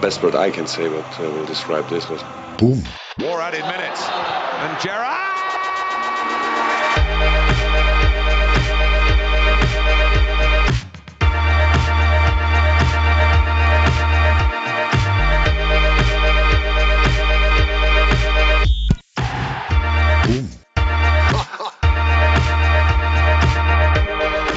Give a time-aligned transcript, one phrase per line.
[0.00, 2.22] the best word I can say what uh, will describe this was
[2.58, 2.82] boom.
[3.18, 4.02] More added minutes.
[4.06, 5.24] And Gerrard!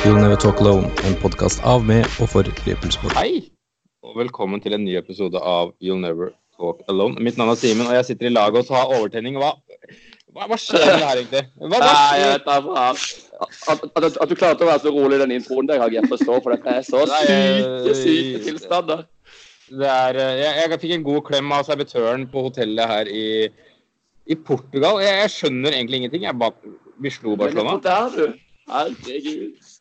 [0.03, 3.13] You'll Never Talk Alone, en podkast av, med og for Liverpool-sport.
[3.13, 3.51] Hei,
[4.11, 7.21] og velkommen til en ny episode av You'll Never Talk Alone.
[7.24, 9.38] Mitt navn er Simen, og jeg sitter i laget og har overtenning.
[9.39, 9.54] Hva,
[10.36, 11.43] hva, hva skjer det her, egentlig?
[11.61, 12.83] Hva, hva Nei, jeg tar da.
[12.92, 16.11] At, at, at, du klarte å være så rolig i den introen der, har jeg
[16.11, 19.07] forstår, for dette er så syke, syke tilstander.
[19.71, 23.25] Det er, eh, jeg, jeg fikk en god klem av servitøren på hotellet her i,
[24.28, 25.00] i Portugal.
[25.05, 26.28] Jeg, jeg skjønner egentlig ingenting.
[26.28, 27.80] Jeg bare, vi slo Barcelona.
[27.88, 28.39] der, du?
[28.75, 29.75] Herregud.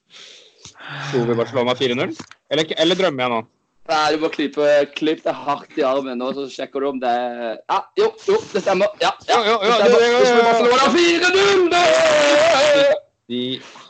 [1.11, 2.21] Slo vi Barcelona 4-0?
[2.55, 3.49] Eller, eller drømmer jeg nå?
[3.89, 7.11] Nei, du må klippe, klippe deg hardt i armen nå, så sjekker du om det
[7.11, 8.93] Ja, jo, jo, det stemmer.
[9.03, 9.39] Ja, ja.
[9.47, 9.79] ja, ja, ja!
[9.81, 9.91] det
[10.29, 10.69] stemmer.
[10.69, 10.89] ja, ja,
[11.73, 13.01] 4-0!
[13.31, 13.43] I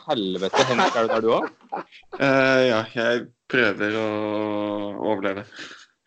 [0.07, 1.45] helvete, Henrik, er du der du òg?
[1.73, 4.07] Uh, ja, jeg prøver å
[5.11, 5.45] overleve.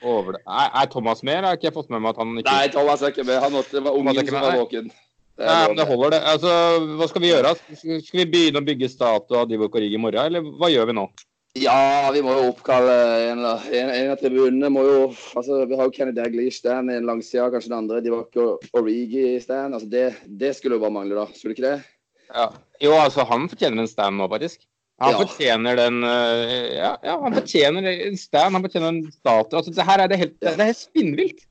[0.04, 2.68] Er, er Thomas med, eller har ikke jeg fått med meg at han ikke Nei,
[2.74, 3.38] Thomas er ikke med.
[3.40, 4.90] Han måtte, det var er ungen som var våken.
[5.34, 6.20] Det Nei, men det holder, det.
[6.30, 6.50] Altså,
[6.98, 7.54] hva skal vi gjøre?
[7.80, 10.96] Skal vi begynne å bygge statue av Divok Origi i morgen, eller hva gjør vi
[11.00, 11.08] nå?
[11.54, 12.94] Ja, vi må jo oppkalle
[13.30, 14.70] en, en, en av tribunene.
[14.74, 15.00] må jo,
[15.38, 18.00] altså Vi har jo Kenny Daglish stand i en langside, kanskje den andre.
[18.02, 19.76] De var ikke Origi stand.
[19.76, 21.28] altså det, det skulle jo bare mangle, da.
[21.30, 21.90] Skulle det ikke det?
[22.34, 22.48] Ja.
[22.82, 24.64] Jo, altså, han fortjener en stand nå, faktisk.
[25.02, 25.20] Han Ja.
[25.22, 29.58] fortjener den øh, ja, ja, han fortjener en stand, han fortjener en statue.
[29.58, 31.46] Altså, det her er det helt, det er helt spinnvilt.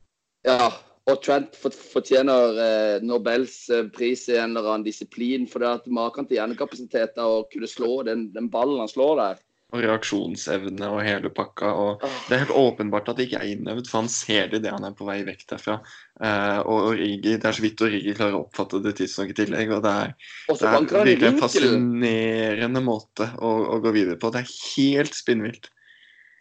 [0.47, 0.67] Ja.
[1.11, 5.47] Og Trent fortjener eh, Nobels eh, pris i en eller annen disiplin.
[5.51, 9.41] For det at maken til hjernekapasitet å kunne slå den, den ballen han slår der.
[9.73, 11.71] Og reaksjonsevne og hele pakka.
[11.73, 14.73] Og det er helt åpenbart at det ikke er innøvd, for han ser det idet
[14.75, 15.79] han er på vei vekk derfra.
[16.21, 19.73] Uh, og Origi, Det er så vidt Origi klarer å oppfatte det tidsnok i tillegg.
[19.73, 20.17] og det er,
[20.49, 24.29] det er virkelig en fascinerende måte å, å gå videre på.
[24.33, 25.71] Det er helt spinnvilt.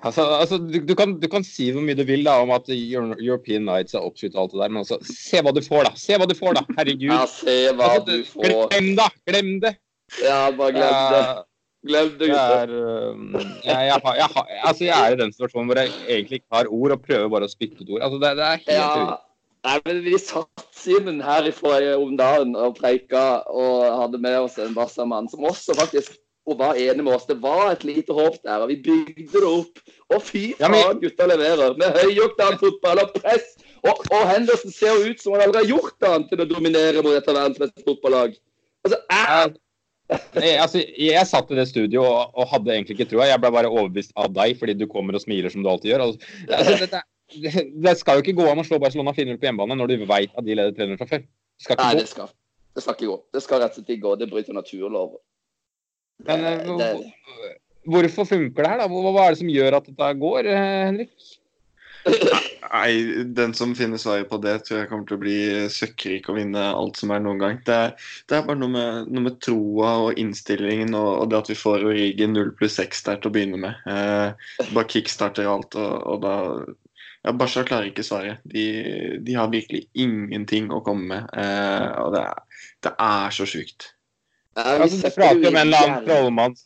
[0.02, 2.66] Altså, altså du, du, kan, du kan si hvor mye du vil da om at
[2.72, 5.92] European Nights er oppskytt og alt det der, men altså, se hva du får, da.
[5.98, 6.64] Se hva du får, da.
[6.80, 7.12] Herregud.
[7.12, 8.66] Ja, se hva Altså, du får.
[8.72, 9.06] Glem da!
[9.30, 9.76] Glem det!
[10.18, 11.22] Ja, bare glem det.
[11.22, 11.36] Ja,
[11.82, 12.70] Glem det, gutter.
[12.70, 14.28] er, jeg, jeg, har- jeg,
[14.64, 17.48] altså jeg er i den situasjonen hvor jeg egentlig ikke har ord, og prøver bare
[17.48, 18.02] å spytte ut ord.
[18.06, 18.88] Altså det, det er helt Ja.
[18.92, 19.20] uvirkelig.
[19.64, 24.58] Nei, men Vi satt Simen her i om dagen og preika og hadde med oss
[24.58, 26.16] en Barca-mann som også faktisk
[26.46, 27.26] og var enig med oss.
[27.26, 29.78] Det var et lite håp der, og vi bygde det opp.
[30.10, 31.76] Og fy Ja, men- gutta leverer.
[31.78, 33.54] Med høyoktan fotball og press.
[33.86, 37.14] Og, og Henderson ser ut som han aldri har gjort annet til å dominere mot
[37.14, 38.34] et av verdens beste fotballag.
[38.84, 39.54] Altså, æ,
[40.34, 43.26] Jeg, altså, jeg satt i det studioet og, og hadde egentlig ikke trua.
[43.30, 46.04] Jeg ble bare overbevist av deg fordi du kommer og smiler som du alltid gjør.
[46.06, 47.02] Altså, altså, det,
[47.46, 50.06] det, det skal jo ikke gå an å slå Barcelona 4-0 på hjemmebane når du
[50.10, 51.24] veit at de leder 3-0 fra før.
[51.26, 52.12] Det skal Nei, ikke det gå.
[52.14, 52.32] skal,
[52.76, 53.18] det skal ikke gå.
[53.36, 54.14] Det skal rett og slett ikke gå.
[54.22, 55.20] Det bryter naturloven.
[56.28, 57.58] Men eh, Det- det-
[57.92, 58.88] hvorfor funker det her, da?
[58.90, 61.14] Hva, hva er det som gjør at dette går, eh, Henrik?
[62.72, 65.36] Nei, den som finner svaret på det, tror jeg kommer til å bli
[65.70, 67.58] søkkrik og vinne alt som er noen gang.
[67.66, 67.92] Det er,
[68.30, 71.58] det er bare noe med, noe med troa og innstillingen og, og det at vi
[71.58, 73.84] får Origi 0 pluss 6 der til å begynne med.
[73.92, 76.34] Eh, bare kickstarter alt, og, og da
[77.22, 78.42] ja, Barca klarer ikke svaret.
[78.50, 78.66] De,
[79.22, 81.30] de har virkelig ingenting å komme med.
[81.38, 83.92] Eh, og det er, det er så sjukt.
[84.56, 86.56] Ja, vi Altså, prater med en eller annen trollmann.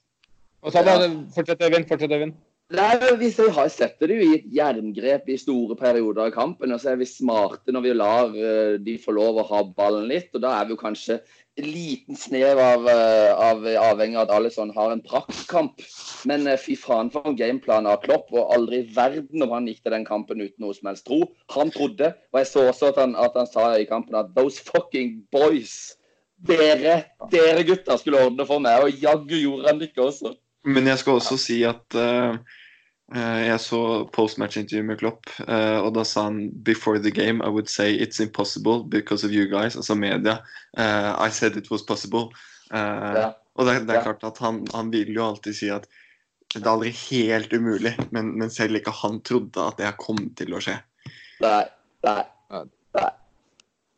[0.66, 0.96] Og så, Ja.
[0.98, 1.86] da, Fortsett, Øyvind.
[1.90, 2.38] Fortsett, Øyvind.
[2.74, 6.72] Nei, hvis Vi har- setter det jo i et jerngrep i store perioder av kampen.
[6.72, 10.08] og så er vi smarte når vi lar eh, de få lov å ha ballen
[10.08, 10.34] litt.
[10.34, 11.20] og Da er vi jo kanskje
[11.56, 15.78] en liten snev av, eh, av avhengig av at Alison har en praktkamp.
[16.26, 18.32] Men eh, fy faen for en gameplan av Klopp.
[18.32, 21.22] Og aldri i verden om han gikk til den kampen uten noe som helst tro.
[21.50, 24.58] Han trodde, og jeg så også at han, at han sa i kampen at 'those
[24.58, 25.94] fucking boys'.
[26.44, 30.36] Dere, dere gutter skulle ordne for meg, og jaggu gjorde han det ikke også.
[30.66, 32.36] Men jeg skal også si at eh,
[33.14, 33.80] eh, jeg så
[34.14, 38.20] postmatch-intervju med Klopp, uh, og da sa han 'Before the game, I would say it's
[38.20, 40.40] impossible because of you guys', altså media.
[40.76, 42.34] Uh, I said it was possible.
[42.74, 43.32] Eh, Ja.
[43.56, 44.02] Og det, det er Ja.
[44.02, 45.86] klart at han, han vil jo alltid si at
[46.54, 50.54] det er aldri helt umulig, men, men selv ikke han trodde at det kom til
[50.54, 50.76] å skje.
[51.40, 51.64] Nei,
[52.04, 52.64] nei, nei.
[52.94, 53.10] nei.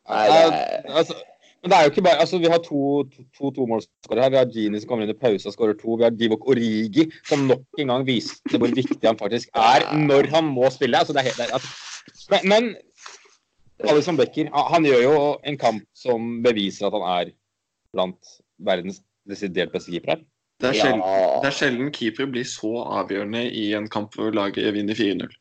[0.09, 1.13] Nei, det altså,
[1.61, 4.29] men det er jo ikke bare, altså Vi har to, to, to tomålsskårere her.
[4.33, 5.97] Vi har Gini som kommer inn i pause og skårer to.
[5.99, 10.29] Vi har Divok Origi som nok en gang viste hvor viktig han faktisk er når
[10.35, 10.97] han må spille.
[10.97, 11.69] altså det er helt, det er, altså,
[12.29, 17.31] Men, men Alison Becker han, gjør jo en kamp som beviser at han er
[17.95, 20.19] blant verdens desidert beste keepere.
[20.59, 20.83] Det er, Ja.
[20.83, 21.03] sjelden,
[21.43, 25.31] det er sjelden keepere blir så avgjørende i en kamp hvor laget vinner 4-0.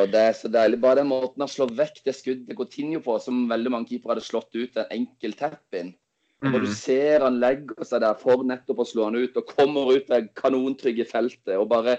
[0.00, 0.80] Og det er så deilig.
[0.80, 4.24] Bare den måten han slår vekk det skuddet Coutinho på, som veldig mange keepere hadde
[4.24, 5.94] slått ut en enkel tap-in.
[6.42, 6.74] Og du Mm.
[6.74, 10.34] ser han legger seg der for nettopp å slå han ut, og kommer ut det
[10.34, 11.98] kanontrygge feltet og bare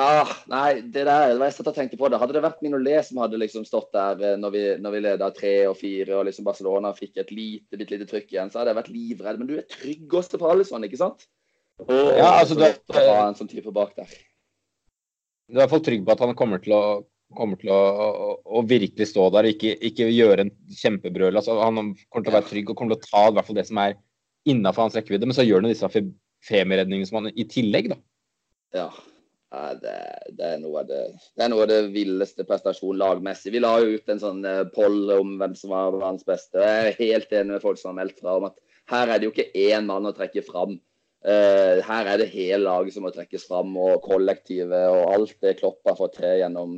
[0.00, 2.20] Ah, nei, det der det var jeg satt og tenkte på det.
[2.20, 5.30] Hadde det vært Minolet som hadde liksom stått der eh, når vi, når vi leda
[5.34, 8.70] tre og fire, og liksom Barcelona fikk et lite bitte lite trykk igjen, så hadde
[8.70, 9.38] jeg vært livredd.
[9.40, 11.26] Men du er tryggeste på Alisson, ikke sant?
[11.80, 14.06] Og, Ja, altså, så det- ha en sånn type bak der.
[15.48, 16.82] Du er i hvert fall trygg på at han kommer til å,
[17.36, 21.40] kommer til å, å, å virkelig stå der og ikke, ikke gjøre en kjempebrøl.
[21.40, 23.60] Altså, han kommer til å være trygg og kommer til å ta i hvert fall
[23.60, 23.96] det som er
[24.48, 25.28] innafor hans rekkevidde.
[25.28, 26.10] Men så gjør han disse fe-
[26.48, 28.02] femiredningene som han i tillegg, da.
[28.76, 28.90] Ja.
[29.48, 29.92] Det,
[30.36, 30.98] det, er noe av det,
[31.32, 33.54] det er noe av det villeste prestasjonen lagmessig.
[33.54, 36.60] Vi la jo ut en sånn eh, poll om hvem som var hans beste.
[36.60, 38.58] Jeg er helt enig med folk som har meldt fra om at
[38.92, 40.76] her er det jo ikke én mann å trekke fram.
[41.26, 45.56] Eh, her er det hele laget som må trekkes fram, og kollektivet og alt det
[45.58, 46.76] Klopp har fått til gjennom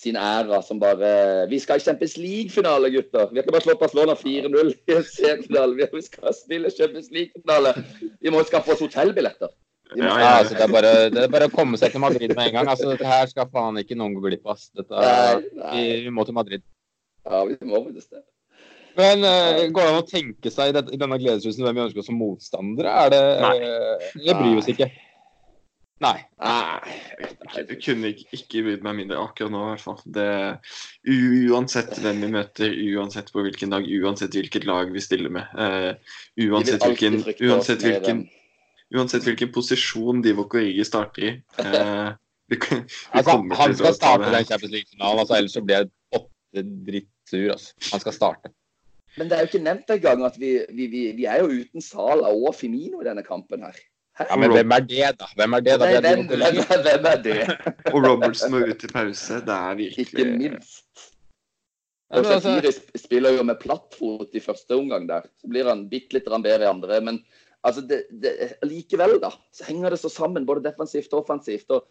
[0.00, 3.28] sin æra som bare Vi skal i Champions League-finale, gutter!
[3.28, 5.76] Vi har ikke bare slått Barcelona 4-0 i en semifinale.
[5.76, 7.74] Vi- skal spille Champions League-finale.
[8.22, 9.52] Vi må skaffe oss hotellbilletter.
[9.94, 12.32] Ja, Ja, Ja, altså, det, er bare, det er bare å komme seg til Madrid
[12.32, 12.68] med en gang.
[12.72, 14.56] Altså, dette her skal faen ikke noen gå glipp av.
[15.76, 16.62] vi, vi må til Madrid.
[17.28, 18.24] Ja, vi må faktisk det.
[18.98, 21.84] Men uh, går det an å tenke seg i, det, i denne gledesrusen hvem vi
[21.86, 22.92] ønsker oss som motstandere?
[23.06, 24.90] Er det uh, Det bryr vi oss ikke?
[26.02, 26.18] Nei.
[26.42, 27.62] Nei.
[27.68, 30.00] Du kunne ikke, ikke brydd meg mindre akkurat nå, i hvert fall.
[30.16, 30.28] Det,
[31.52, 35.52] uansett hvem vi møter, uansett på hvilken dag, uansett hvilket lag vi stiller med.
[35.54, 35.92] uh,
[36.42, 38.24] uansett, hvilken, uansett, hvilken,
[38.96, 41.30] uansett hvilken posisjon Divok Origi starter i.
[41.62, 42.10] eh,
[42.50, 42.80] vi, vi
[43.14, 47.46] Altså, han skal starte den Champions League-finalen, altså, ellers så blir jeg åtte drittsur.
[47.54, 47.78] Altså.
[47.92, 48.52] Han skal starte.
[49.18, 51.84] Men det er jo ikke nevnt engang at vi, vi, vi, vi er jo uten
[51.84, 53.76] Sala og Femino i denne kampen her.
[54.20, 55.28] Ja, Men hvem er det, da?
[55.36, 55.88] Hvem er det, da?
[55.88, 57.36] Nei, Det er hvem, hvem, hvem er det?
[57.92, 59.40] Og Robertson må ut i pause.
[59.44, 61.06] Det er virkelig Ikke minst.
[62.12, 65.24] Og altså- spiller jo med plattfot i første omgang der.
[65.40, 67.00] Så blir han bitte litt bedre i andre.
[67.00, 67.24] Men
[67.64, 71.70] altså, det, det, likevel, da, så henger det så sammen, både defensivt og offensivt.
[71.70, 71.88] og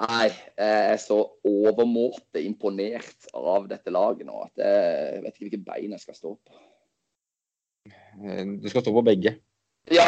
[0.00, 5.64] Nei, jeg er så overmåte imponert av dette laget nå at jeg vet ikke hvilke
[5.66, 6.60] bein jeg skal stå på.
[7.92, 9.36] Eh, Du skal stå på begge.
[9.92, 10.06] Ja,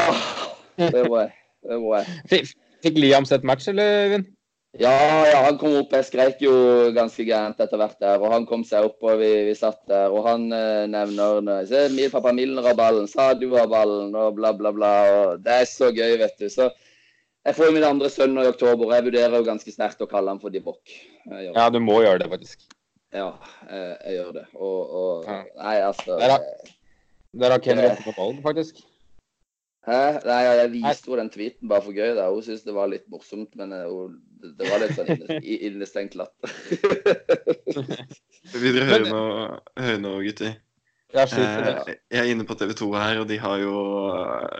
[0.79, 1.35] det må jeg.
[1.65, 2.49] Det må jeg.
[2.85, 4.27] Fikk Liam sett match, eller, Øyvind?
[4.75, 4.91] Ja,
[5.31, 5.93] ja, han kom opp.
[5.95, 6.53] Jeg skreik jo
[6.97, 8.19] ganske gærent etter hvert der.
[8.19, 10.11] Og han kom seg opp, og vi, vi satt der.
[10.11, 14.51] Og han eh, nevner Se, min pappa Milner har ballen, Sadio har ballen, og bla,
[14.57, 14.91] bla, bla.
[15.15, 16.49] Og det er så gøy, vet du.
[16.51, 16.73] Så
[17.45, 20.01] jeg får jo min andre sønn nå i oktober, og jeg vurderer jo ganske sterkt
[20.05, 20.83] å kalle han for Dibok.
[21.29, 22.59] Ja, du må gjøre det, faktisk.
[23.15, 23.29] Ja,
[23.71, 24.47] jeg, jeg gjør det.
[24.55, 25.39] Og, og Ja.
[25.61, 26.49] Nei, altså Der har-
[27.35, 28.77] Der har Ken rett på ballen, faktisk.
[29.85, 29.97] Hæ?
[30.25, 32.15] Nei, jeg viste henne den tweeten bare for gøy.
[32.17, 32.31] da.
[32.33, 36.49] Hun syntes det var litt morsomt, men eh, hun, det- var litt sånn innestengt latter.
[38.55, 40.55] Vil dere høre noe, høre noe gutter?
[41.15, 43.75] Eh, jeg er inne på TV 2 her, og de har jo,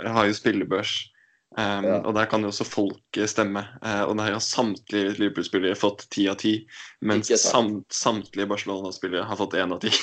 [0.07, 0.93] har jo spillebørs.
[1.55, 2.01] Um, Ja.
[2.03, 3.63] Og der kan jo også folket stemme.
[3.79, 6.67] Uh, og der har samtlige Liverpool-spillere fått ti av ti.
[7.01, 9.95] Mens samt, samtlige Barcelona-spillere har fått én av ti.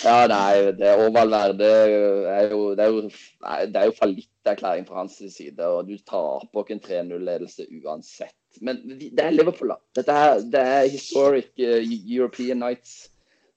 [0.00, 3.00] Ja, nei, det og er jo Det er jo,
[3.68, 5.60] det er jo fallitterklæring fra hans side.
[5.60, 8.36] og Du taper ikke en 3-0-ledelse uansett.
[8.60, 9.78] Men det er Liverpool, da.
[10.00, 11.84] Dette her, Det er historic uh,
[12.16, 13.10] European Nights.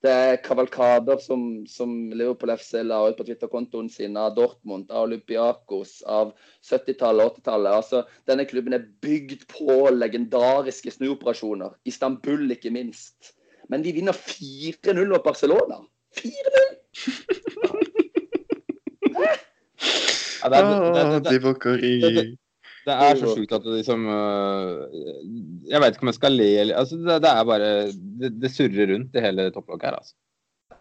[0.03, 5.05] Det er kavalkader som, som Liverpool FC la ut på Twitter-kontoen sin av Dortmund, av
[5.07, 6.33] Olympiakos, av
[6.67, 7.77] 70-tallet og 80-tallet.
[7.77, 11.77] Altså, denne klubben er bygd på legendariske snuoperasjoner.
[11.87, 13.31] Istanbul, ikke minst.
[13.71, 15.79] Men de vinner 4-0 mot Barcelona.
[16.19, 16.31] 4-0!
[20.43, 22.37] Ja, det, det, det, det, Divock Origi.
[22.85, 26.49] Det- er så sjukt at det liksom øh, Jeg veit ikke om jeg skal le
[26.63, 27.71] eller altså, det, det er bare
[28.19, 30.13] det, det surrer rundt i hele topplokket her, altså.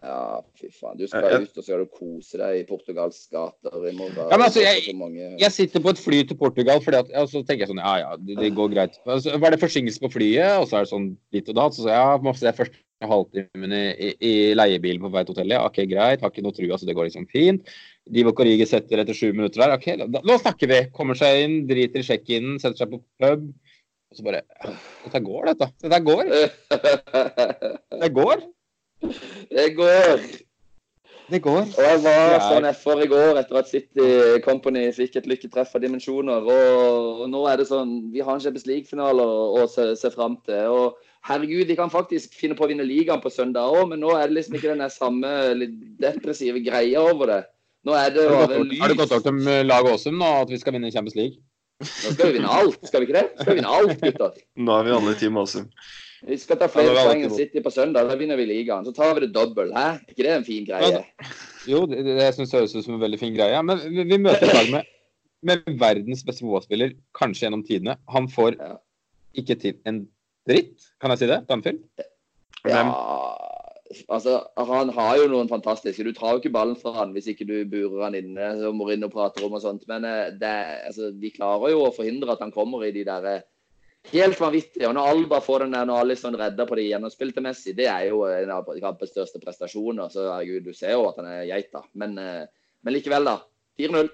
[0.03, 0.97] Ja, fy faen.
[0.99, 4.17] Du skal ut og så skal du kose deg i Portugals gater i morgen.
[4.19, 5.37] Ja, men altså, jeg- Så.
[5.39, 7.93] Jeg sitter på et fly til Portugal, fordi at, og så tenker jeg sånn Ja,
[8.01, 8.97] ja, det, det går greit.
[9.07, 11.73] Altså, var det forsinkelse på flyet, og så er det sånn litt og datt.
[11.77, 12.75] Så sa jeg ja, må se første
[13.09, 15.59] halvtimen i, i, leiebilen på vei til hotellet.
[15.63, 16.23] OK, greit.
[16.23, 17.73] Har ikke noe trua, så det går liksom fint.
[18.13, 19.75] Divok Origi setter etter sju minutter der.
[19.77, 20.79] OK, da, nå snakker vi.
[20.95, 23.51] Kommer seg inn, driter i sjekk-in, setter seg på pub.
[24.13, 24.43] Og så bare
[25.05, 25.69] Dette går, dette.
[25.83, 26.33] Dette går.
[28.03, 28.41] Det går.
[29.53, 30.25] det går.
[31.31, 31.61] Det går.
[31.63, 34.07] Og jeg var sånn FR i går etter at City
[34.43, 36.45] Company fikk et lykketreff av dimensjoner.
[36.45, 40.67] Og, nå er det sånn Vi har en Champions League-finale å se, se fram til.
[40.69, 44.11] Og herregud, de kan faktisk finne på å vinne ligaen på søndag òg, men nå
[44.17, 47.41] er det liksom ikke den samme litt depressive greia over det.
[47.87, 50.15] Nå er det Har du gått bare over- har du gått over til laget Åsum
[50.19, 51.37] nå, at vi skal vinne Champions League?
[51.83, 53.25] Nå skal vi vinne alt, skal vi ikke det?
[53.41, 54.37] Skal vi vinne alt, gutter?
[54.55, 55.65] Nå er vi alle Team Åsum.
[56.23, 58.07] Vi skal ta flere er poeng enn City på søndag.
[58.07, 58.85] Da vinner vi ligaen.
[58.87, 59.99] Så tar vi det dobbel, Hæ?
[59.99, 61.01] Er ikke det en fin greie?
[61.67, 63.59] Jo, det, det jeg synes det høres ut som en veldig fin greie.
[63.67, 64.87] Men vi, vi møter et lag med,
[65.43, 67.97] med verdens beste fotballspiller, kanskje gjennom tidene.
[68.15, 68.77] Han får Ja.
[69.35, 70.07] ikke til en
[70.49, 71.39] dritt, kan jeg si det?
[71.49, 71.79] Danfjell?
[72.67, 72.83] Ja,
[74.07, 77.47] altså, han har jo noen fantastiske Du tar jo ikke ballen fra han hvis ikke
[77.49, 79.87] du burer han inne, som Mourinho prater om og sånt.
[79.91, 80.53] Men eh, det,
[80.89, 83.45] altså, de klarer jo å forhindre at han kommer i de der eh,
[84.11, 84.87] helt vanvittige.
[84.89, 88.09] Og når Alba får den der når Alison redder på det gjennomspilte Messi, det er
[88.09, 90.11] jo en av kampens største prestasjoner.
[90.11, 91.83] Så herregud, du ser jo at han er geita.
[91.99, 92.43] Men, eh,
[92.83, 93.39] men likevel, da.
[93.79, 94.11] 4-0.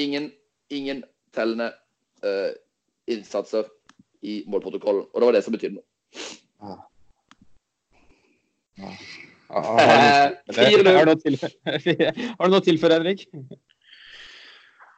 [0.00, 0.30] Ingen,
[0.70, 1.00] ingen
[1.34, 1.72] tellende
[2.22, 2.50] uh,
[3.10, 3.66] innsatser
[4.22, 5.06] i målprotokollen.
[5.12, 6.76] Og det var det som betydde noe.
[9.50, 10.94] Har du noe- 4-0.
[10.96, 11.38] har du til-
[12.38, 13.26] har du noe til for Henrik?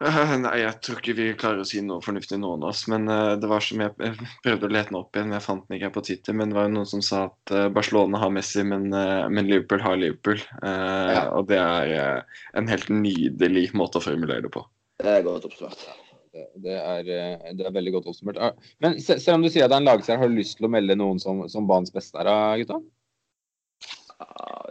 [0.03, 2.89] Eh, Nei, jeg tror ikke vi klarer å si noe fornuftig noen av oss.
[2.91, 5.47] Men eh, det var som jeg, jeg prøvde å lete den opp igjen, men jeg
[5.47, 6.35] fant den ikke her på Twitter.
[6.35, 9.47] Men det var jo noen som sa at eh, Barcelona har Messi, men, eh, men
[9.47, 10.43] Liverpool har Liverpool.
[10.59, 11.23] Eh, Ja.
[11.39, 14.65] Og det er eh, en helt nydelig måte å formulere det på.
[15.03, 15.87] Det er godt oppsummert.
[16.33, 18.41] Det, er, eh, det er veldig godt oppsummert.
[18.41, 20.69] Ah, Men selv om du sier at det er en lagseier, har du lyst til
[20.69, 22.81] å melde noen som, som banens beste her, gutta?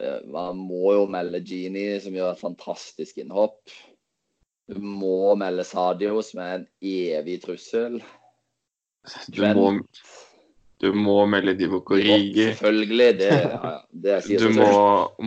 [0.01, 3.59] Ja, man må jo melde Genie, som gjør et fantastisk innhopp.
[4.71, 7.99] Du må melde Sadio, som er en evig trussel.
[9.33, 9.67] Du må,
[10.81, 12.47] du må melde Divock Origi.
[12.53, 13.09] Selvfølgelig.
[13.19, 13.73] Det, ja,
[14.05, 14.71] det sier Du må,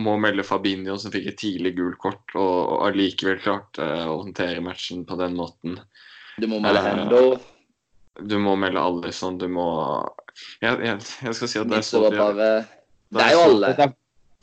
[0.07, 4.63] må melde Fabinho, som fikk et tidlig gult kort, og, og allikevel klarte å håndtere
[4.65, 5.79] matchen på den måten.
[6.41, 7.21] Du må melde Eh, Hendo.
[8.29, 9.67] Du må melde Alison, du må
[10.61, 12.49] jeg, jeg, jeg skal si at det er så bare
[13.11, 13.71] Det er jo alle.
[13.71, 13.93] Er,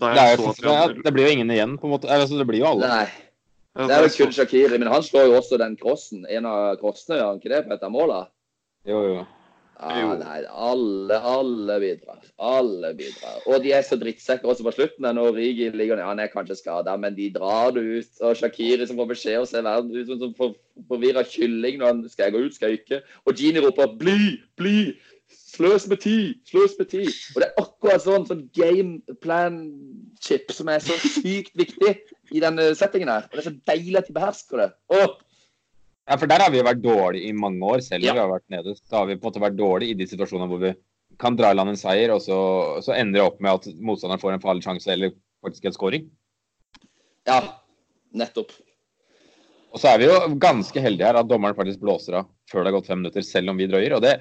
[0.03, 0.41] er
[0.73, 2.09] er, det blir jo ingen igjen, på en måte.
[2.11, 2.89] Altså, det blir jo alle.
[2.89, 3.29] Nei,
[3.77, 4.79] det er jo kun Shakiri.
[4.79, 6.25] Men han slår jo også den crossen.
[6.29, 8.23] En av crossene, gjør han ikke det, på et av måla?
[8.89, 9.25] Jo, jo.
[9.83, 12.21] Ja, nei, alle, alle bidrar.
[12.39, 13.41] Alle bidrar.
[13.51, 15.09] Og de er så drittsekker også på slutten.
[15.17, 18.13] Når Rigi ligger ned, han er kanskje skada, men de drar det ut.
[18.23, 20.55] Og Shakiri som får beskjed og ser verden ut som for,
[20.91, 23.01] forvirra kylling når han skal jeg gå ut, skal jeg ikke.
[23.27, 24.95] Og Gini roper 'bli, bli'.
[25.53, 27.09] Sløs med tid, sløs med tid.
[27.35, 31.93] Og det er akkurat sånn, sånn game plan-chip som er så sykt viktig
[32.33, 33.29] i denne settingen her.
[33.29, 34.71] Og det er så deilig at de behersker det.
[34.97, 35.19] Åh,
[36.09, 38.15] Ja, for der har vi jo vært dårlige i mange år, selv om Ja.
[38.17, 38.75] vi har vært nede.
[38.91, 40.73] Da har vi på en måte vært dårlige i de situasjonene hvor vi
[41.23, 42.37] kan dra i land en seier, og så,
[42.83, 45.13] så ender det opp med at motstanderen får en farlig sjanse eller
[45.45, 46.11] faktisk en scoring.
[47.29, 47.39] ja,
[48.13, 48.51] nettopp.
[49.73, 52.73] Og så er vi jo ganske heldige her at dommeren faktisk blåser av før det
[52.73, 53.95] har gått fem minutter, selv om vi drøyer.
[53.97, 54.19] Og det,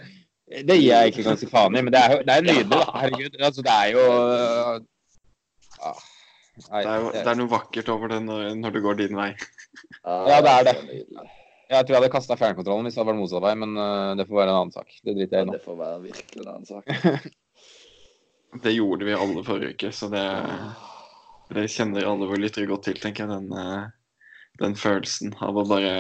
[0.64, 2.70] det gir jeg egentlig ganske faen i, men det er jo det er nydelig.
[2.72, 2.86] da.
[3.02, 3.36] Herregud.
[3.42, 4.06] Altså, det er jo
[5.82, 6.00] ah,
[6.70, 9.30] nei, Det er, det er noe vakkert over det når, når det går din vei.
[10.06, 10.76] Ja, det er det.
[11.72, 14.26] Jeg tror jeg hadde kasta fjernkontrollen hvis det hadde vært motsatt vei, men uh, det
[14.28, 14.92] får være en annen sak.
[15.06, 15.56] Det driter jeg i nå.
[15.56, 17.32] Det får være virkelig en annen sak.
[18.52, 20.26] Det gjorde vi alle forrige uke, så det,
[21.56, 23.32] det kjenner alle våre lyttere godt til, tenker jeg.
[23.32, 24.18] Den, eh,
[24.60, 25.94] den følelsen av å bare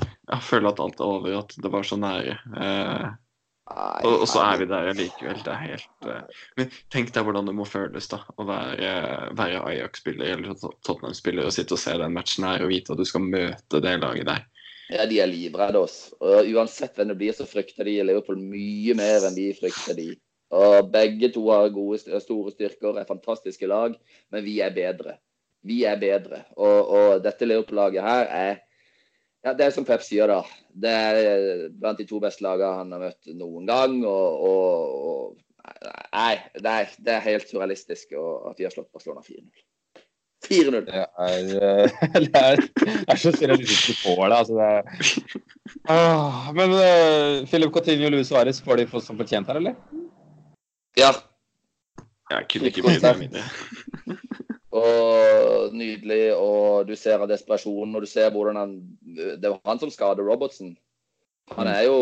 [0.00, 2.38] ja, føle at alt er over, at det var så nære.
[2.56, 3.10] Uh,
[3.70, 5.42] Nei, og, og så er vi der likevel.
[5.44, 8.94] Det er helt uh, Men tenk deg hvordan det må føles da, å være,
[9.38, 13.06] være Ajax-spiller eller Tottenham-spiller og sitte og se den matchen her og vite at du
[13.06, 14.48] skal møte det laget der.
[14.90, 15.98] Ja, de er livredde oss.
[16.18, 20.08] Og uansett hvem det blir, så frykter de Liverpool mye mer enn vi frykter de.
[20.50, 23.94] Og begge to har gode, st- store styrker, er fantastiske lag,
[24.34, 25.14] men vi er bedre.
[25.62, 26.42] Vi er bedre.
[26.56, 28.58] Og, og dette Liverpool-laget her er
[29.40, 30.42] ja, Det er som Pep sier, da.
[30.68, 33.94] Det er blant de to beste lagene han har møtt noen gang.
[34.04, 35.38] Og, og, og
[36.10, 39.46] Nei, det er, det er helt surrealistisk at vi har slått Barcelona 4-0.
[40.50, 40.84] 4-0.
[40.86, 42.42] Det eh, det
[42.80, 44.36] det er så surrealistisk du får det.
[44.36, 45.40] Altså det
[45.88, 49.78] ah, men uh, Philip Coutinho og Luis Suárez, får de fått som fortjent her, eller?
[50.98, 51.14] Ja,
[52.30, 53.46] Jeg kunne ikke bry meg mindre.
[54.70, 58.76] Og nydelig, og du ser av desperasjonen, og du ser hvordan han
[59.42, 60.76] Det var han som skader Robertson.
[61.56, 61.96] Han er jo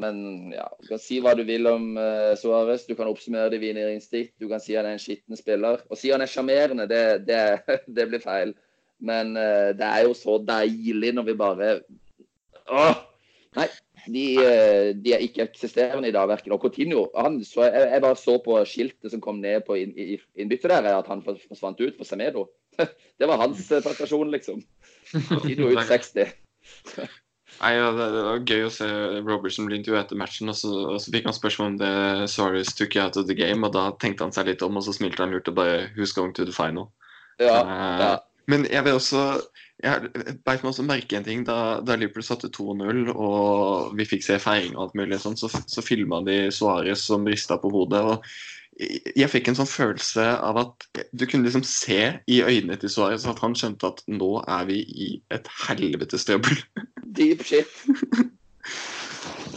[0.00, 0.18] Men
[0.54, 2.86] ja, du kan si hva du vil om uh, Suárez.
[2.88, 4.34] Du kan oppsummere det i vinnerinstinkt.
[4.40, 5.84] Du kan si han er en skitten spiller.
[5.86, 7.40] Å si han er sjarmerende, det, det,
[7.96, 8.54] det blir feil.
[9.04, 11.72] Men uh, det er jo så deilig når vi bare
[12.72, 13.02] Åh!
[13.54, 13.68] Nei,
[14.10, 16.56] de, uh, de er ikke eksisterende i dag, verken.
[16.56, 19.94] Og Coutinho han, så jeg, jeg bare så på skiltet som kom ned på inn-
[20.34, 22.48] innbyttet der, at han forsvant ut for Semedo.
[23.20, 24.64] Det var hans prestasjon, liksom.
[25.30, 26.34] Coutinho ut 60.
[27.60, 28.88] Nei, ja, det, det var gøy å se
[29.22, 31.94] Robertson bli intervjuet etter matchen, og så, og så fikk han spørsmål om det
[32.32, 34.94] Suarez took out of the game, og da tenkte han seg litt om, og så
[34.96, 36.90] smilte han lurt og bare Who's going to the final?
[37.42, 38.14] Ja, uh, ja.
[38.50, 39.24] Men jeg vil også
[39.82, 40.10] jeg
[40.46, 41.42] beit meg også merke en ting.
[41.44, 45.50] Da, da Liverpool satte 2-0 og vi fikk se feiring og alt mulig sånn, så,
[45.50, 48.00] så filma de Suárez som rista på hodet.
[48.00, 48.28] og
[48.74, 53.26] jeg fikk en sånn følelse av at du kunne liksom se i øynene til Suárez
[53.30, 56.58] at han skjønte at nå er vi i et helvetes trøbbel.
[57.18, 57.70] Deep shit.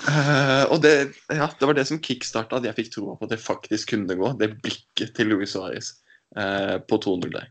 [0.07, 0.93] Uh, og det,
[1.33, 4.19] ja, det var det som kickstarta at jeg fikk troa på at det faktisk kunne
[4.19, 4.33] gå.
[4.39, 5.95] Det blikket til Luis Suárez
[6.37, 7.49] uh, på 200 der.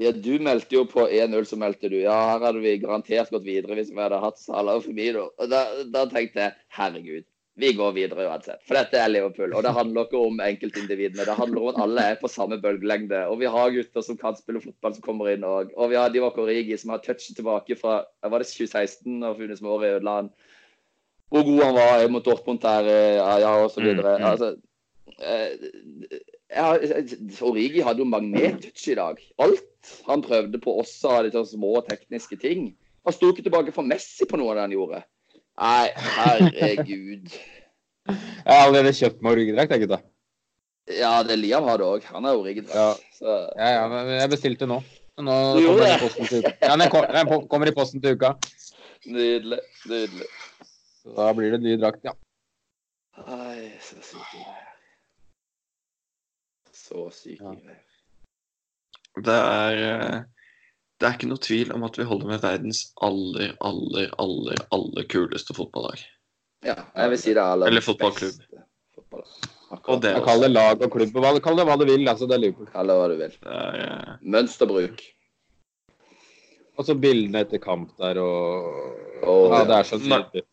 [0.00, 3.44] Ja, Du meldte jo på 1-0, så meldte du ja, her hadde vi garantert gått
[3.46, 5.28] videre hvis vi hadde hatt Salah og Femino.
[5.38, 7.26] Og da, da tenkte jeg herregud,
[7.60, 8.62] vi går videre uansett.
[8.64, 9.52] For dette er Liverpool.
[9.52, 11.26] Og det handler ikke om enkeltindividene.
[11.28, 13.26] Det handler om at alle er på samme bølgelengde.
[13.28, 15.74] Og vi har gutter som kan spille fotball, som kommer inn òg.
[15.76, 19.60] Og vi har Divak Origi, som har touchet tilbake fra var det 2016 og funnet
[19.60, 20.32] som året i ødeland
[21.32, 24.18] hvor god han var mot Dortmund der, ja, ja og så videre.
[24.18, 24.30] Mm, mm.
[24.30, 24.56] Altså,
[25.24, 26.18] eh,
[26.52, 26.66] ja,
[27.40, 29.22] Origi hadde jo magnettouch i dag.
[29.40, 32.74] Alt han prøvde på også av de små tekniske ting.
[33.06, 35.00] Han sto ikke tilbake for Messi på noe av det han gjorde.
[35.60, 37.28] Nei, herregud.
[38.46, 39.98] Jeg har allerede kjøpt meg Origi-drakt, jeg, gutta.
[40.90, 42.06] Ja, det Liam har det òg.
[42.10, 43.04] Han er Origi-drakt.
[43.20, 43.36] Ja.
[43.54, 44.80] Ja, ja, men jeg bestilte nå.
[45.22, 46.52] Nå kommer den, i posten til uka.
[46.66, 48.32] Ja, den kommer i posten til uka.
[49.06, 49.60] Nydelig.
[49.86, 50.26] Nydelig.
[51.02, 52.12] Så da blir det ny drakt, ja.
[53.22, 54.36] Ai, så sykt
[56.72, 57.54] Så sykt ja.
[59.22, 60.20] Det er eh,
[61.02, 65.06] Det er ikke noe tvil om at vi holder med verdens aller, aller, aller, aller
[65.10, 65.98] kuleste fotballag.
[66.62, 68.44] Ja, jeg vil si det er aller Eller fotballklubb.
[69.80, 71.18] Og det Kall det lag og klubb.
[71.42, 72.06] Kall det hva du vil.
[72.06, 72.68] altså det er Liverpool.
[72.70, 73.34] Kall det hva du vil.
[73.42, 74.14] Ja, ja.
[74.36, 75.02] Mønsterbruk.
[76.78, 80.46] Og så bildene etter kamp der og oh, Ja, det er så nydelig.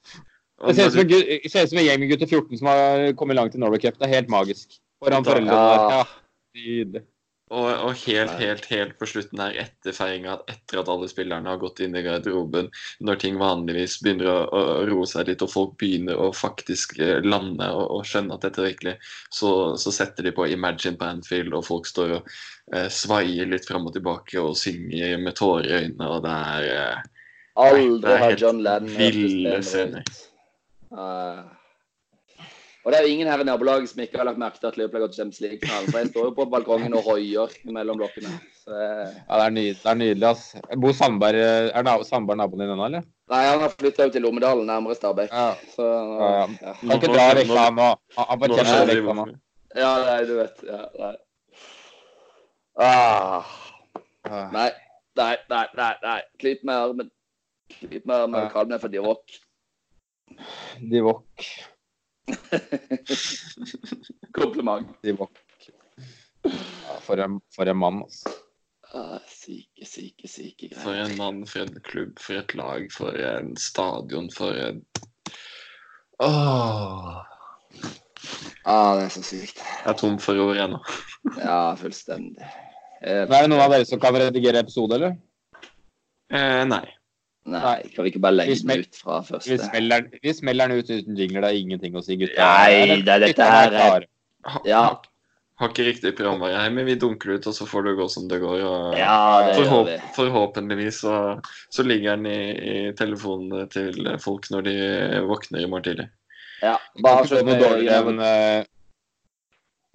[0.65, 3.85] Det ser ut som, en gjeng med gutter 14 som har kommet langt i Norway
[3.85, 4.01] Cup.
[4.01, 4.79] Det er helt magisk.
[4.97, 5.93] Foran foreldrene der.
[5.93, 7.05] Ja,
[7.49, 11.57] og, og, helt, helt, helt på slutten her, etter feiringa, etter at alle spillerne har
[11.61, 12.69] gått inn i garderoben,
[13.01, 17.17] når ting vanligvis begynner å, å, roe seg litt og folk begynner å faktisk eh,
[17.25, 18.95] lande og, og skjønne at dette er virkelig,
[19.33, 22.33] så, så, setter de på Imagine på Anfield, og folk står og
[22.75, 26.73] eh, svaier litt fram og tilbake og synger med tårer i øynene, og det er
[26.75, 27.07] eh,
[27.59, 30.05] Aldri har John Lennon ville scener.
[30.93, 31.49] Uh,
[32.85, 34.77] og det er jo ingen her i nabolaget som ikke har lagt merke til at
[34.79, 35.89] Liverpool har gått Champions League-finalen.
[35.91, 38.31] For jeg står jo på balkongen og hoier mellom blokkene.
[38.61, 39.79] Så, ja, det er nydelig.
[39.81, 40.45] Det er nydelig ass.
[40.79, 41.39] Bor Sandberg,
[41.75, 43.03] er nab Sandberg naboen din ennå, eller?
[43.29, 45.33] Nei, han har flytta ut til Lommedalen, nærmere Stabæk.
[45.33, 45.49] Ja.
[45.75, 46.45] Så, ja, ja.
[46.63, 46.75] ja.
[46.79, 47.89] Kan ikke dra vekk fra nå.
[48.17, 49.25] Han fortjener vekk fra nå.
[49.77, 50.63] Ja, nei, du vet.
[50.65, 51.15] Ja, nei.
[52.79, 53.51] Ah.
[54.55, 54.69] Nei,
[55.19, 55.91] nei, nei, nei.
[56.05, 56.21] nei.
[56.39, 57.11] Klyp med armen.
[57.75, 58.47] Klyp med armen.
[58.55, 59.37] Kall meg for Divok.
[60.79, 61.51] Divok.
[64.39, 64.87] Kompliment.
[66.43, 68.29] Ja, for, en, for en mann, altså.
[68.93, 70.81] Ah, syke, syke, syke greier.
[70.81, 74.83] For en mann, for en klubb, for et lag, for en stadion, for en
[76.19, 77.25] Åh.
[78.65, 79.61] Ah, det er så sykt.
[79.61, 80.81] Jeg er tom for ord ennå.
[81.39, 82.49] ja, fullstendig.
[82.99, 85.15] Er det noen av dere som kan redigere episode, eller?
[86.33, 86.83] Eh, nei.
[87.53, 89.51] Nei, kan vi ikke bare legge den ut fra første?
[89.51, 92.49] Vi smeller, vi smeller den ut uten jingler, det er ingenting å si, gutta.
[92.49, 94.09] Nei, det er dette her er
[94.65, 94.83] ja.
[95.59, 98.29] Har ikke riktig programvare her, men vi dunker ut, og så får det gå som
[98.31, 98.61] det går.
[98.63, 99.17] Og ja,
[99.49, 100.11] det forhåp gjør vi.
[100.15, 101.15] Forhåpentligvis så,
[101.75, 104.75] så ligger den i, i telefonen til folk når de
[105.27, 106.07] våkner i morgen tidlig.
[106.63, 108.63] Ja, bare slutt med dårligere enn uh,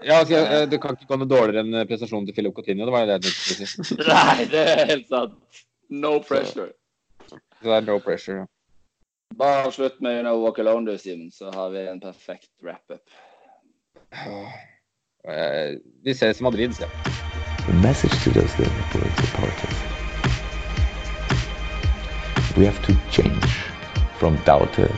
[0.04, 2.84] ja, altså, uh, Det kan ikke gå noe dårligere enn prestasjonen til Philip Coutinho.
[2.84, 3.98] Det var det jeg tenkte å si.
[4.12, 5.64] Nei, det er helt sant.
[5.88, 6.72] No pressure.
[6.72, 6.83] Så.
[7.64, 8.46] Så det er no pressure.
[9.38, 13.00] Bare slutt med you know, Walk Alone, du, Simen, så har vi en perfekt wrap-up.
[15.24, 16.90] Uh, vi ses i Madrid, sier jeg.
[17.64, 19.78] The message to those Liverpool supporters.
[22.58, 23.48] We have to change
[24.20, 24.92] from doubter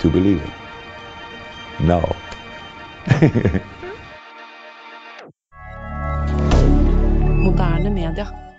[0.00, 0.50] to believer.
[1.78, 2.00] No.
[7.46, 8.49] Moderne media.